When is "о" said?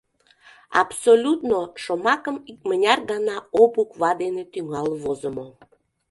3.59-3.61